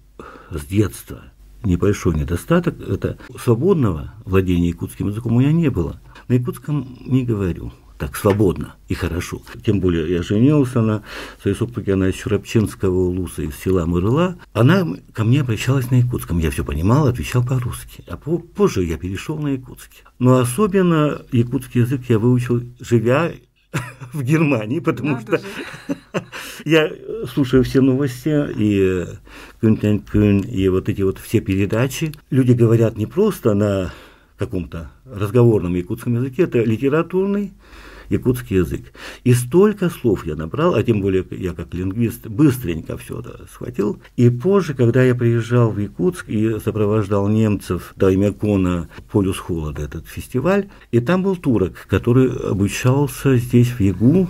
с 0.51 0.65
детства 0.67 1.32
небольшой 1.65 2.15
недостаток– 2.15 2.81
это 2.89 3.19
свободного 3.39 4.15
владения 4.25 4.69
якутским 4.69 5.09
языком 5.09 5.37
у 5.37 5.41
меня 5.41 5.53
не 5.53 5.71
было. 5.71 6.01
На 6.29 6.35
якутском 6.35 6.99
не 7.07 7.25
говорю 7.25 7.73
так 8.03 8.17
свободно 8.17 8.75
и 8.89 8.95
хорошо. 8.95 9.43
Тем 9.65 9.79
более 9.79 10.11
я 10.11 10.25
женился 10.25 10.81
на 10.81 11.05
своей 11.41 11.57
супруге, 11.57 11.93
она 11.93 12.09
из 12.09 12.17
Чурапчинского 12.17 12.93
улуса, 12.93 13.43
из 13.43 13.55
села 13.55 13.87
Мырыла. 13.87 14.39
Она 14.53 14.85
ко 15.13 15.23
мне 15.23 15.43
обращалась 15.43 15.89
на 15.93 16.01
якутском. 16.01 16.41
Я 16.41 16.51
все 16.51 16.65
понимал, 16.65 17.07
отвечал 17.07 17.45
по-русски. 17.45 18.03
А 18.09 18.17
позже 18.17 18.83
я 18.83 18.99
перешел 18.99 19.39
на 19.39 19.51
якутский. 19.51 20.03
Но 20.19 20.39
особенно 20.39 21.23
якутский 21.31 21.83
язык 21.83 22.01
я 22.09 22.19
выучил, 22.19 22.63
живя 22.81 23.31
в 24.13 24.23
Германии, 24.23 24.81
потому 24.81 25.13
Надо 25.13 25.39
что 25.39 25.47
я 26.65 26.91
слушаю 27.33 27.65
все 27.65 27.81
новости 27.81 28.29
и 28.57 29.07
Кюн 29.61 30.41
и 30.41 30.69
вот 30.69 30.89
эти 30.89 31.03
вот 31.03 31.19
все 31.19 31.41
передачи. 31.41 32.13
Люди 32.31 32.53
говорят 32.53 32.97
не 32.97 33.07
просто 33.07 33.55
на 33.55 33.93
каком-то 34.37 34.91
разговорном 35.05 35.75
якутском 35.75 36.15
языке, 36.17 36.45
это 36.45 36.63
литературный 36.63 37.53
якутский 38.09 38.59
язык. 38.59 38.93
И 39.25 39.35
столько 39.35 39.91
слов 39.91 40.27
я 40.27 40.37
набрал, 40.37 40.75
а 40.75 40.83
тем 40.83 41.01
более 41.01 41.25
я 41.31 41.55
как 41.55 41.75
лингвист 41.75 42.27
быстренько 42.27 42.97
все 42.97 43.21
это 43.21 43.47
схватил. 43.53 44.01
И 44.17 44.31
позже, 44.31 44.75
когда 44.75 45.03
я 45.03 45.15
приезжал 45.15 45.71
в 45.71 45.79
Якутск 45.79 46.29
и 46.29 46.59
сопровождал 46.59 47.29
немцев 47.29 47.93
до 47.97 48.15
Имякона 48.15 48.89
«Полюс 49.11 49.39
холода» 49.39 49.83
этот 49.83 50.07
фестиваль, 50.07 50.69
и 50.91 51.01
там 51.01 51.23
был 51.23 51.37
турок, 51.37 51.87
который 51.89 52.31
обучался 52.31 53.37
здесь 53.37 53.69
в 53.69 53.81
Ягу, 53.81 54.29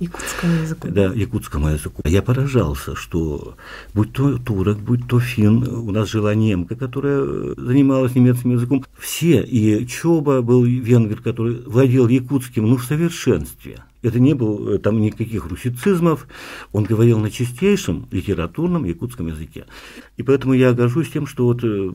Якутскому 0.00 0.54
языку. 0.54 0.88
Да, 0.88 1.12
якутскому 1.12 1.68
языку. 1.68 2.02
Я 2.06 2.22
поражался, 2.22 2.96
что 2.96 3.54
будь 3.92 4.14
то 4.14 4.38
турок, 4.38 4.78
будь 4.78 5.06
то 5.06 5.20
фин, 5.20 5.62
у 5.68 5.90
нас 5.90 6.08
жила 6.08 6.34
немка, 6.34 6.74
которая 6.74 7.54
занималась 7.56 8.14
немецким 8.14 8.52
языком. 8.52 8.86
Все, 8.98 9.42
и 9.42 9.86
Чоба 9.86 10.40
был 10.40 10.64
венгер, 10.64 11.20
который 11.20 11.62
владел 11.66 12.08
якутским, 12.08 12.66
ну, 12.66 12.78
в 12.78 12.84
совершенстве. 12.84 13.84
Это 14.00 14.18
не 14.18 14.32
было 14.32 14.78
там 14.78 15.02
никаких 15.02 15.44
русицизмов, 15.44 16.26
он 16.72 16.84
говорил 16.84 17.18
на 17.18 17.30
чистейшем 17.30 18.08
литературном 18.10 18.86
якутском 18.86 19.26
языке. 19.26 19.66
И 20.16 20.22
поэтому 20.22 20.54
я 20.54 20.72
горжусь 20.72 21.10
тем, 21.10 21.26
что 21.26 21.44
вот 21.44 21.62
э, 21.62 21.92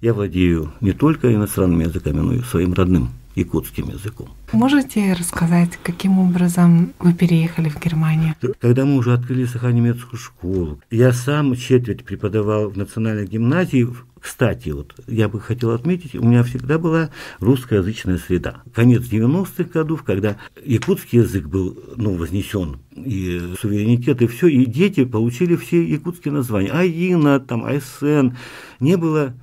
я 0.00 0.14
владею 0.14 0.72
не 0.80 0.92
только 0.92 1.34
иностранными 1.34 1.82
языками, 1.82 2.20
но 2.20 2.34
и 2.34 2.42
своим 2.42 2.74
родным 2.74 3.10
якутским 3.34 3.88
языком. 3.90 4.28
Можете 4.52 5.12
рассказать, 5.12 5.78
каким 5.82 6.18
образом 6.18 6.92
вы 6.98 7.12
переехали 7.14 7.68
в 7.68 7.80
Германию? 7.80 8.34
Когда 8.60 8.84
мы 8.84 8.96
уже 8.96 9.12
открыли 9.12 9.44
саха-немецкую 9.44 10.18
школу, 10.18 10.80
я 10.90 11.12
сам 11.12 11.54
четверть 11.54 12.04
преподавал 12.04 12.70
в 12.70 12.76
национальной 12.76 13.26
гимназии. 13.26 13.88
Кстати, 14.20 14.68
вот 14.68 14.94
я 15.06 15.28
бы 15.28 15.40
хотел 15.40 15.70
отметить, 15.70 16.14
у 16.14 16.22
меня 16.22 16.42
всегда 16.42 16.78
была 16.78 17.10
русскоязычная 17.38 18.18
среда. 18.18 18.62
Конец 18.74 19.04
90-х 19.04 19.70
годов, 19.72 20.02
когда 20.02 20.36
якутский 20.62 21.20
язык 21.20 21.46
был 21.46 21.78
ну, 21.96 22.16
вознесен, 22.16 22.80
и 22.94 23.54
суверенитет, 23.58 24.20
и 24.20 24.26
все, 24.26 24.48
и 24.48 24.66
дети 24.66 25.04
получили 25.04 25.56
все 25.56 25.82
якутские 25.82 26.34
названия. 26.34 26.70
Аина, 26.70 27.40
там, 27.40 27.64
Айсен. 27.64 28.36
Не 28.78 28.96
было 28.96 29.34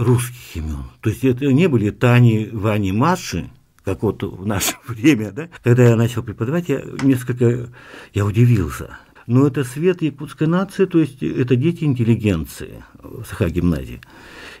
русских 0.00 0.56
имен. 0.56 0.84
То 1.00 1.10
есть 1.10 1.24
это 1.24 1.46
не 1.52 1.68
были 1.68 1.90
Тани, 1.90 2.48
Вани, 2.52 2.90
Маши, 2.90 3.50
как 3.84 4.02
вот 4.02 4.22
в 4.22 4.46
наше 4.46 4.74
время, 4.86 5.30
да? 5.30 5.48
Когда 5.62 5.84
я 5.84 5.96
начал 5.96 6.22
преподавать, 6.22 6.68
я 6.68 6.82
несколько, 7.02 7.68
я 8.14 8.24
удивился. 8.24 8.98
Но 9.26 9.46
это 9.46 9.62
свет 9.62 10.02
якутской 10.02 10.46
нации, 10.46 10.86
то 10.86 10.98
есть 10.98 11.22
это 11.22 11.54
дети 11.54 11.84
интеллигенции 11.84 12.82
в 12.94 13.24
Саха-гимназии. 13.24 14.00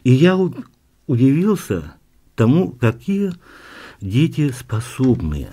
И 0.04 0.12
я 0.12 0.38
удивился 1.06 1.94
тому, 2.36 2.72
какие 2.72 3.32
дети 4.00 4.50
способные 4.52 5.50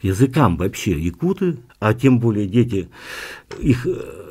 к 0.00 0.04
языкам 0.04 0.56
вообще 0.56 0.98
якуты, 0.98 1.58
а 1.80 1.94
тем 1.94 2.20
более 2.20 2.46
дети, 2.46 2.88
их 3.58 3.86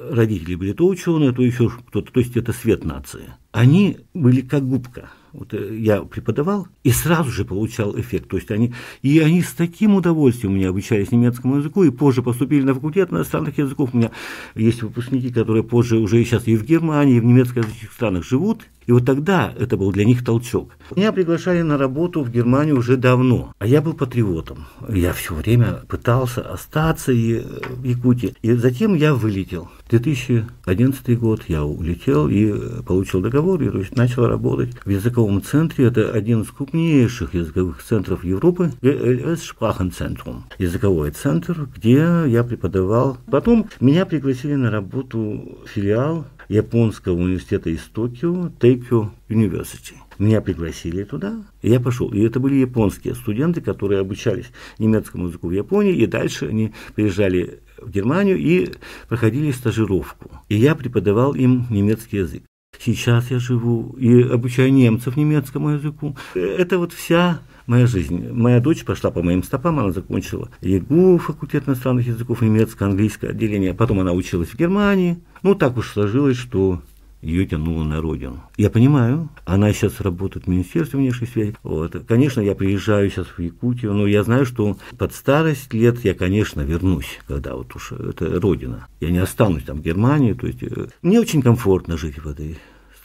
родители 0.09 0.55
были 0.55 0.73
то 0.73 0.87
ученые, 0.87 1.31
то 1.31 1.41
еще 1.41 1.69
кто-то, 1.69 2.11
то 2.11 2.19
есть 2.19 2.35
это 2.37 2.53
свет 2.53 2.85
нации. 2.85 3.33
Они 3.51 3.97
были 4.13 4.41
как 4.41 4.67
губка. 4.67 5.09
Вот 5.33 5.53
э, 5.53 5.77
я 5.77 6.01
преподавал 6.01 6.67
и 6.83 6.91
сразу 6.91 7.31
же 7.31 7.45
получал 7.45 7.99
эффект. 7.99 8.29
То 8.29 8.37
есть 8.37 8.49
они, 8.51 8.73
и 9.01 9.19
они 9.19 9.41
с 9.41 9.53
таким 9.53 9.95
удовольствием 9.95 10.53
у 10.53 10.55
меня 10.55 10.69
обучались 10.69 11.11
немецкому 11.11 11.57
языку 11.57 11.83
и 11.83 11.91
позже 11.91 12.23
поступили 12.23 12.63
на 12.63 12.73
факультет 12.73 13.11
иностранных 13.11 13.57
языков. 13.57 13.91
У 13.93 13.97
меня 13.97 14.11
есть 14.55 14.81
выпускники, 14.81 15.31
которые 15.31 15.63
позже 15.63 15.97
уже 15.97 16.23
сейчас 16.23 16.47
и 16.47 16.55
в 16.55 16.63
Германии, 16.63 17.17
и 17.17 17.19
в 17.19 17.25
немецкоязычных 17.25 17.91
странах 17.91 18.25
живут, 18.25 18.63
и 18.87 18.91
вот 18.93 19.05
тогда 19.05 19.53
это 19.59 19.75
был 19.77 19.91
для 19.91 20.05
них 20.05 20.23
толчок. 20.23 20.71
Меня 20.95 21.11
приглашали 21.11 21.61
на 21.61 21.77
работу 21.77 22.23
в 22.23 22.31
Германию 22.31 22.77
уже 22.77 22.95
давно, 22.95 23.53
а 23.59 23.67
я 23.67 23.81
был 23.81 23.93
патриотом. 23.93 24.65
Я 24.87 25.11
все 25.11 25.35
время 25.35 25.81
пытался 25.87 26.41
остаться 26.41 27.11
и, 27.11 27.41
в 27.41 27.83
Якутии. 27.83 28.33
И 28.41 28.53
затем 28.53 28.95
я 28.95 29.13
вылетел. 29.13 29.69
2011 29.89 31.19
год 31.19 31.43
я 31.47 31.63
улетел 31.63 32.27
и 32.29 32.81
получил 32.83 33.21
договор, 33.21 33.61
и 33.61 33.85
начал 33.95 34.27
работать 34.27 34.71
в 34.85 34.89
языковом 34.89 35.41
центре. 35.41 35.85
Это 35.85 36.11
один 36.11 36.41
из 36.41 36.51
крупнейших 36.51 37.33
языковых 37.33 37.83
центров 37.83 38.23
Европы, 38.23 38.71
ГЛС 38.81 39.53
Sprachenzentrum. 39.53 40.43
Языковой 40.59 41.11
центр, 41.11 41.67
где 41.75 42.23
я 42.27 42.43
преподавал. 42.43 43.17
Потом 43.29 43.67
меня 43.81 44.05
пригласили 44.05 44.55
на 44.55 44.71
работу 44.71 45.59
в 45.65 45.69
филиал 45.69 46.25
японского 46.49 47.13
университета 47.13 47.69
из 47.69 47.81
Токио, 47.81 48.51
Тейкё 48.59 49.11
University. 49.29 49.95
Меня 50.19 50.41
пригласили 50.41 51.03
туда, 51.03 51.43
и 51.61 51.69
я 51.69 51.79
пошел. 51.79 52.11
И 52.11 52.21
это 52.21 52.39
были 52.39 52.55
японские 52.55 53.13
студенты, 53.13 53.61
которые 53.61 54.01
обучались 54.01 54.47
немецкому 54.79 55.27
языку 55.27 55.49
в 55.49 55.51
Японии, 55.51 55.95
и 55.95 56.07
дальше 56.07 56.47
они 56.47 56.73
приезжали 56.95 57.59
в 57.77 57.91
Германию 57.91 58.37
и 58.37 58.71
проходили 59.07 59.51
стажировку. 59.51 60.31
И 60.49 60.55
я 60.55 60.75
преподавал 60.75 61.35
им 61.35 61.67
немецкий 61.69 62.17
язык. 62.17 62.43
Сейчас 62.79 63.31
я 63.31 63.39
живу 63.39 63.95
и 63.97 64.21
обучаю 64.21 64.71
немцев 64.71 65.17
немецкому 65.17 65.71
языку. 65.71 66.15
Это 66.35 66.77
вот 66.77 66.93
вся 66.93 67.41
моя 67.67 67.85
жизнь. 67.85 68.31
Моя 68.31 68.59
дочь 68.59 68.83
пошла 68.83 69.11
по 69.11 69.21
моим 69.21 69.43
стопам, 69.43 69.79
она 69.79 69.91
закончила 69.91 70.49
ЕГУ, 70.61 71.19
факультет 71.19 71.67
иностранных 71.67 72.07
языков, 72.07 72.41
немецкое, 72.41 72.89
английское 72.89 73.29
отделение. 73.29 73.73
Потом 73.73 73.99
она 73.99 74.13
училась 74.13 74.49
в 74.49 74.57
Германии. 74.57 75.19
Ну, 75.43 75.53
так 75.53 75.77
уж 75.77 75.91
сложилось, 75.91 76.37
что 76.37 76.81
ее 77.21 77.45
тянуло 77.45 77.83
на 77.83 77.99
родину. 77.99 78.43
Я 78.57 78.69
понимаю, 78.69 79.29
она 79.45 79.73
сейчас 79.73 80.01
работает 80.01 80.45
в 80.45 80.49
Министерстве 80.49 80.99
внешней 80.99 81.27
связи. 81.27 81.55
Вот. 81.63 81.95
Конечно, 82.07 82.41
я 82.41 82.55
приезжаю 82.55 83.09
сейчас 83.09 83.27
в 83.27 83.39
Якутию, 83.39 83.93
но 83.93 84.07
я 84.07 84.23
знаю, 84.23 84.45
что 84.45 84.77
под 84.97 85.13
старость 85.13 85.73
лет 85.73 86.03
я, 86.05 86.13
конечно, 86.13 86.61
вернусь, 86.61 87.19
когда 87.27 87.55
вот 87.55 87.75
уж 87.75 87.91
это 87.91 88.39
родина. 88.39 88.87
Я 88.99 89.09
не 89.09 89.17
останусь 89.17 89.63
там 89.63 89.77
в 89.77 89.81
Германии. 89.81 90.33
То 90.33 90.47
есть, 90.47 90.61
э, 90.61 90.87
мне 91.01 91.19
очень 91.19 91.41
комфортно 91.41 91.97
жить 91.97 92.19
в 92.19 92.27
этой 92.27 92.57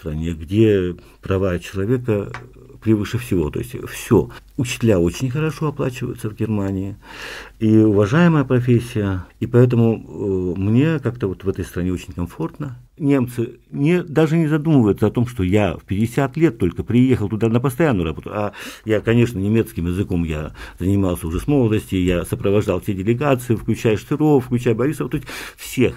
стране, 0.02 0.32
где 0.32 0.96
права 1.20 1.58
человека 1.60 2.32
превыше 2.82 3.18
всего. 3.18 3.50
То 3.50 3.60
есть 3.60 3.76
все. 3.88 4.28
Учителя 4.56 4.98
очень 4.98 5.30
хорошо 5.30 5.68
оплачиваются 5.68 6.28
в 6.28 6.34
Германии. 6.34 6.96
И 7.60 7.76
уважаемая 7.78 8.44
профессия. 8.44 9.24
И 9.38 9.46
поэтому 9.46 9.94
э, 9.94 10.60
мне 10.60 10.98
как-то 10.98 11.28
вот 11.28 11.44
в 11.44 11.48
этой 11.48 11.64
стране 11.64 11.92
очень 11.92 12.12
комфортно. 12.12 12.76
Немцы 12.98 13.60
не, 13.70 14.02
даже 14.02 14.36
не 14.36 14.48
задумываются 14.48 15.06
о 15.06 15.10
том, 15.10 15.26
что 15.26 15.44
я 15.44 15.76
в 15.76 15.84
50 15.84 16.36
лет 16.36 16.58
только 16.58 16.82
приехал 16.82 17.28
туда 17.28 17.48
на 17.48 17.60
постоянную 17.60 18.06
работу. 18.06 18.30
А 18.32 18.52
я, 18.84 19.00
конечно, 19.00 19.38
немецким 19.38 19.86
языком 19.86 20.24
я 20.24 20.52
занимался 20.80 21.28
уже 21.28 21.38
с 21.38 21.46
молодости. 21.46 21.94
Я 21.94 22.24
сопровождал 22.24 22.80
все 22.80 22.94
делегации, 22.94 23.54
включая 23.54 23.96
Штыров, 23.96 24.46
включая 24.46 24.74
Борисов. 24.74 25.10
То 25.10 25.18
есть 25.18 25.28
всех 25.56 25.94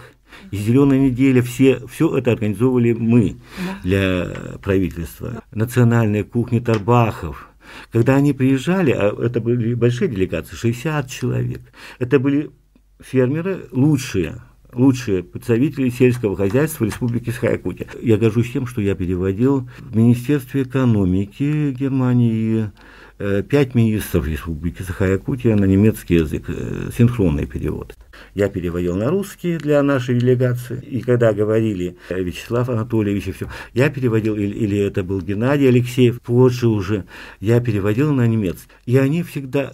и 0.52 0.58
«Зеленая 0.58 1.00
неделя», 1.00 1.42
все, 1.42 1.86
все 1.88 2.18
это 2.18 2.32
организовывали 2.32 2.94
мы 2.94 3.38
для 3.84 4.58
правительства. 4.62 5.44
Национальная 5.52 6.24
кухня 6.24 6.62
Тарбахов. 6.62 7.50
Когда 7.92 8.16
они 8.16 8.34
приезжали, 8.34 8.92
а 8.92 9.14
это 9.22 9.42
были 9.42 9.74
большие 9.74 10.08
делегации, 10.08 10.56
60 10.56 11.10
человек, 11.10 11.62
это 12.00 12.20
были 12.20 12.52
фермеры 13.00 13.68
лучшие, 13.72 14.42
лучшие 14.74 15.24
представители 15.24 15.90
сельского 15.90 16.36
хозяйства 16.36 16.86
Республики 16.86 17.32
Саха-Якутия. 17.32 17.88
Я 18.02 18.18
горжусь 18.18 18.52
тем, 18.52 18.68
что 18.68 18.82
я 18.82 18.96
переводил 18.96 19.70
в 19.80 19.96
Министерстве 19.96 20.64
экономики 20.64 21.72
Германии 21.72 22.72
пять 23.18 23.76
министров 23.76 24.28
Республики 24.28 24.82
Саха-Якутия 24.82 25.56
на 25.56 25.66
немецкий 25.66 26.16
язык, 26.16 26.46
э, 26.48 26.90
синхронный 26.96 27.46
перевод. 27.46 27.96
Я 28.34 28.50
переводил 28.50 28.96
на 28.96 29.10
русский 29.10 29.58
для 29.58 29.82
нашей 29.84 30.20
делегации. 30.20 30.82
И 30.82 31.02
когда 31.02 31.34
говорили 31.34 31.98
э, 32.10 32.22
Вячеслав 32.22 32.70
Анатольевич 32.70 33.28
и 33.28 33.32
все, 33.32 33.50
я 33.74 33.90
переводил, 33.90 34.36
или, 34.36 34.54
или 34.54 34.78
это 34.78 35.04
был 35.04 35.22
Геннадий 35.22 35.70
Алексеев, 35.70 36.22
позже 36.22 36.68
уже, 36.68 37.06
я 37.40 37.62
переводил 37.62 38.14
на 38.14 38.28
немецкий. 38.28 38.70
И 38.86 38.98
они 38.98 39.24
всегда 39.24 39.74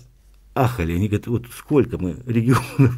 ахали, 0.54 0.94
они 0.94 1.08
говорят, 1.08 1.28
вот 1.28 1.46
сколько 1.52 1.98
мы 1.98 2.18
регионов 2.26 2.94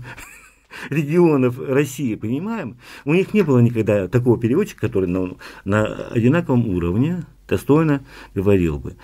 регионов 0.90 1.60
России, 1.60 2.16
понимаем? 2.16 2.78
У 3.06 3.14
них 3.14 3.34
не 3.34 3.44
было 3.44 3.60
никогда 3.60 4.08
такого 4.08 4.40
переводчика, 4.40 4.82
который 4.82 5.08
на, 5.08 5.36
на 5.66 6.08
одинаковом 6.08 6.68
уровне 6.68 7.24
достойно 7.48 8.06
говорил 8.34 8.80
бы. 8.80 8.96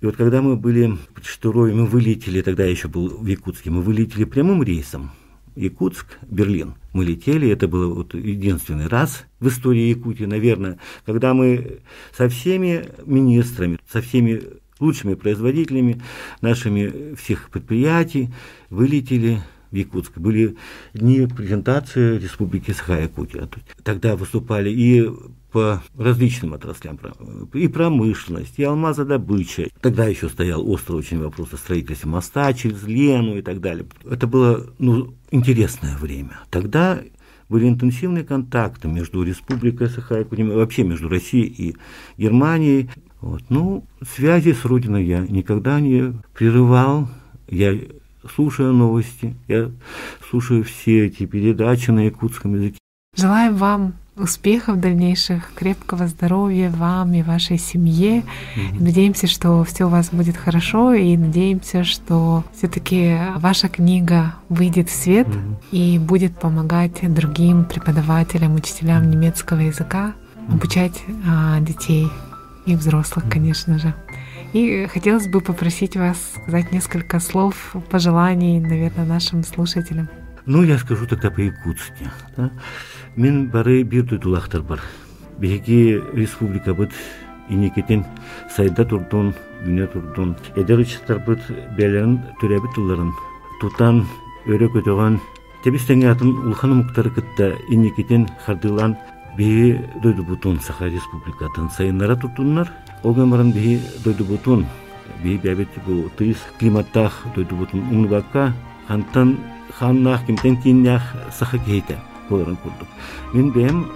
И 0.00 0.06
вот 0.06 0.16
когда 0.16 0.42
мы 0.42 0.56
были 0.56 0.96
под 1.14 1.24
Штурой, 1.24 1.72
мы 1.74 1.86
вылетели, 1.86 2.40
тогда 2.42 2.64
я 2.64 2.70
еще 2.70 2.88
был 2.88 3.08
в 3.08 3.26
Якутске, 3.26 3.70
мы 3.70 3.82
вылетели 3.82 4.24
прямым 4.24 4.62
рейсом 4.62 5.10
Якутск, 5.56 6.18
Берлин. 6.22 6.74
Мы 6.92 7.04
летели, 7.04 7.50
это 7.50 7.66
был 7.66 7.94
вот 7.94 8.14
единственный 8.14 8.86
раз 8.86 9.24
в 9.40 9.48
истории 9.48 9.88
Якутии, 9.88 10.24
наверное, 10.24 10.78
когда 11.04 11.34
мы 11.34 11.80
со 12.16 12.28
всеми 12.28 12.86
министрами, 13.04 13.78
со 13.90 14.00
всеми 14.00 14.42
лучшими 14.78 15.14
производителями 15.14 16.00
нашими 16.40 17.14
всех 17.16 17.50
предприятий 17.50 18.30
вылетели 18.70 19.40
в 19.70 19.76
Якутск. 19.76 20.18
Были 20.18 20.56
дни 20.94 21.26
презентации 21.26 22.18
Республики 22.18 22.72
Саха-Якутия. 22.72 23.48
Тогда 23.82 24.16
выступали 24.16 24.70
и 24.70 25.08
по 25.52 25.82
различным 25.96 26.52
отраслям, 26.54 26.98
и 27.54 27.68
промышленность, 27.68 28.58
и 28.58 28.64
алмазодобыча. 28.64 29.68
Тогда 29.80 30.06
еще 30.06 30.28
стоял 30.28 30.68
острый 30.68 30.96
очень 30.96 31.22
вопрос 31.22 31.54
о 31.54 31.56
строительстве 31.56 32.10
моста 32.10 32.52
через 32.52 32.82
Лену 32.84 33.38
и 33.38 33.42
так 33.42 33.60
далее. 33.60 33.86
Это 34.04 34.26
было 34.26 34.66
ну, 34.78 35.14
интересное 35.30 35.96
время. 35.96 36.40
Тогда 36.50 37.00
были 37.48 37.66
интенсивные 37.68 38.24
контакты 38.24 38.88
между 38.88 39.22
Республикой 39.22 39.88
Саха-Якутия, 39.88 40.44
вообще 40.44 40.82
между 40.82 41.08
Россией 41.08 41.46
и 41.46 41.76
Германией. 42.18 42.90
Вот. 43.20 43.42
Ну, 43.48 43.84
связи 44.06 44.52
с 44.52 44.64
Родиной 44.64 45.06
я 45.06 45.20
никогда 45.20 45.80
не 45.80 46.12
прерывал. 46.34 47.08
Я 47.48 47.74
слушаю 48.34 48.72
новости, 48.72 49.36
я 49.46 49.70
слушаю 50.28 50.64
все 50.64 51.06
эти 51.06 51.26
передачи 51.26 51.90
на 51.90 52.06
якутском 52.06 52.54
языке. 52.54 52.78
Желаем 53.16 53.56
вам 53.56 53.94
успехов 54.18 54.80
дальнейших, 54.80 55.52
крепкого 55.54 56.06
здоровья 56.06 56.70
вам 56.70 57.14
и 57.14 57.22
вашей 57.22 57.58
семье. 57.58 58.18
Mm-hmm. 58.20 58.80
Надеемся, 58.82 59.26
что 59.26 59.64
все 59.64 59.86
у 59.86 59.88
вас 59.88 60.10
будет 60.10 60.36
хорошо, 60.36 60.92
и 60.92 61.16
надеемся, 61.16 61.84
что 61.84 62.44
все-таки 62.56 63.16
ваша 63.36 63.68
книга 63.68 64.34
выйдет 64.48 64.88
в 64.88 64.94
свет 64.94 65.26
mm-hmm. 65.26 65.56
и 65.72 65.98
будет 65.98 66.38
помогать 66.38 67.12
другим 67.12 67.64
преподавателям, 67.64 68.54
учителям 68.54 69.10
немецкого 69.10 69.60
языка 69.60 70.14
обучать 70.48 71.02
а, 71.26 71.60
детей 71.60 72.08
и 72.66 72.74
взрослых, 72.74 73.26
mm-hmm. 73.26 73.30
конечно 73.30 73.78
же. 73.78 73.94
И 74.52 74.86
хотелось 74.86 75.28
бы 75.28 75.40
попросить 75.40 75.96
вас 75.96 76.16
сказать 76.42 76.72
несколько 76.72 77.20
слов 77.20 77.74
пожеланий, 77.90 78.60
наверное, 78.60 79.04
нашим 79.04 79.44
слушателям. 79.44 80.08
Ну, 80.46 80.62
я 80.62 80.78
скажу 80.78 81.06
тогда 81.06 81.30
по-якутски. 81.30 82.10
Да? 82.36 82.50
Мен 83.16 83.48
бары 83.48 83.82
бир 83.82 84.04
дудулахтар 84.04 84.62
бар. 84.62 84.80
Беги 85.38 86.00
республика 86.14 86.74
быт 86.74 86.92
иникетен 87.48 88.04
сайда 88.56 88.84
турдун, 88.84 89.34
дүния 89.64 89.86
турдун. 89.86 90.36
Эдер 90.56 90.80
учтар 90.80 91.18
быт 91.18 91.40
бәлерін 91.76 92.22
түрәбі 92.40 92.72
туларын. 92.74 93.12
Тутан 93.60 94.06
өрө 94.46 94.70
көтөгөн 94.72 95.20
Тебистеңе 95.64 96.06
атын 96.12 96.36
улхан 96.46 96.76
муктары 96.78 97.10
кытта 97.10 97.48
иникетен 97.68 98.28
хардылан 98.44 98.94
беги 99.36 99.80
дойду 100.02 100.22
бутун 100.24 100.60
Саха 100.60 100.86
республикатын 100.86 101.70
сайыннара 101.70 102.16
тутуннар. 102.16 102.72
Огамарын 103.02 103.52
беги 103.52 103.80
дойду 104.04 104.24
бутун. 104.24 104.66
Беги 105.22 105.38
бәбет 105.38 105.68
бу 105.86 106.10
тыйс 106.16 106.38
климаттах 106.58 107.24
дойду 107.34 107.56
бутун 107.56 107.80
умнубакка 107.80 108.52
хантан 108.88 109.38
ханнах 109.78 110.26
кимтен 110.26 110.56
киннях 110.56 111.02
саха 111.30 111.58
кейте 111.58 111.98
боларын 112.28 112.56
курдук 112.56 112.88
мен 113.32 113.50
бэм 113.52 113.86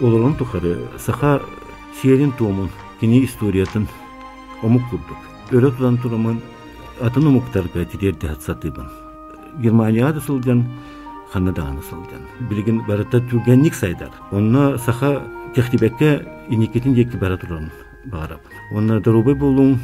олорон 0.00 0.34
тухары 0.34 0.78
саха 0.98 1.42
сиерин 2.00 2.32
туомун 2.32 2.70
кини 3.00 3.24
историятын 3.24 3.88
омук 4.62 4.82
курдук 4.90 5.18
өрө 5.50 5.70
тудан 5.76 5.98
турамын 5.98 6.40
атын 7.00 7.26
омуктарга 7.26 7.84
тирерде 7.84 8.28
хатсатыбын 8.28 8.88
германияда 9.58 10.20
сылдян 10.20 10.64
ханнадаганы 11.32 11.82
сылдян 11.82 12.26
билигин 12.48 12.82
барыта 12.86 13.20
түргенник 13.20 13.74
сайдар 13.74 14.10
онна 14.30 14.78
саха 14.78 15.22
техтибекке 15.54 16.24
иникетин 16.48 16.94
декки 16.94 17.16
бара 17.16 17.36
туран 17.36 17.70
баарап 18.04 18.40
онна 18.72 19.00
дарубай 19.00 19.34
болуң 19.34 19.78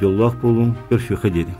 жоллах 0.00 0.36
болуң 0.42 0.76
өршөхе 0.90 1.30
деди 1.30 1.54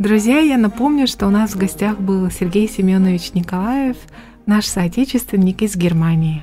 Друзья, 0.00 0.38
я 0.38 0.56
напомню, 0.56 1.06
что 1.06 1.26
у 1.26 1.30
нас 1.30 1.52
в 1.52 1.58
гостях 1.58 1.98
был 1.98 2.30
Сергей 2.30 2.66
Семенович 2.66 3.34
Николаев, 3.34 3.98
наш 4.46 4.64
соотечественник 4.64 5.60
из 5.60 5.76
Германии. 5.76 6.42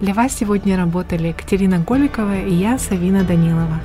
Для 0.00 0.14
вас 0.14 0.34
сегодня 0.34 0.78
работали 0.78 1.28
Екатерина 1.28 1.78
Голикова 1.78 2.40
и 2.40 2.54
я, 2.54 2.78
Савина 2.78 3.22
Данилова. 3.22 3.80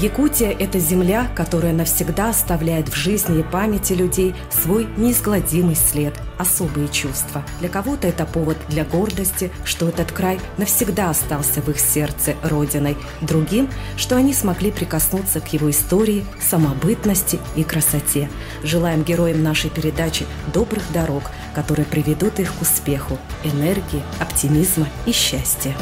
Якутия– 0.00 0.50
это 0.58 0.80
земля, 0.80 1.30
которая 1.36 1.72
навсегда 1.72 2.30
оставляет 2.30 2.88
в 2.88 2.96
жизни 2.96 3.38
и 3.38 3.42
памяти 3.44 3.92
людей 3.92 4.34
свой 4.50 4.88
неизгладимый 4.96 5.76
след, 5.76 6.14
особые 6.36 6.88
чувства. 6.88 7.44
Для 7.60 7.68
кого-то 7.68 8.08
это 8.08 8.26
повод 8.26 8.56
для 8.68 8.84
гордости, 8.84 9.52
что 9.64 9.88
этот 9.88 10.10
край 10.10 10.40
навсегда 10.58 11.10
остался 11.10 11.62
в 11.62 11.68
их 11.68 11.78
сердце 11.78 12.34
родиной. 12.42 12.96
Другим, 13.20 13.70
что 13.96 14.16
они 14.16 14.34
смогли 14.34 14.72
прикоснуться 14.72 15.40
к 15.40 15.52
его 15.52 15.70
истории, 15.70 16.26
самобытности 16.42 17.38
и 17.54 17.62
красоте. 17.62 18.28
Желаем 18.64 19.04
героям 19.04 19.44
нашей 19.44 19.70
передачи 19.70 20.26
добрых 20.52 20.82
дорог, 20.92 21.30
которые 21.54 21.86
приведут 21.86 22.40
их 22.40 22.52
к 22.52 22.62
успеху, 22.62 23.16
энергии, 23.44 24.02
оптимизма 24.18 24.88
и 25.06 25.12
счастья. 25.12 25.76